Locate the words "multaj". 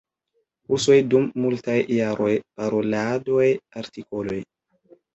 1.43-1.77